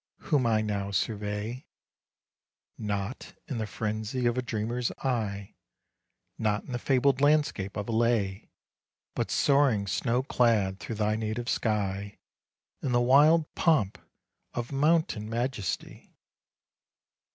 [0.17, 1.67] whom I now survey,
[2.75, 5.53] Not in the frenzy of a dreamer's eye,
[6.39, 8.49] Not in the fabled landscape of a lay,
[9.13, 12.17] But soaring snow clad through thy native sky,
[12.81, 13.99] In the wild pomp
[14.55, 16.11] of mountain majesty!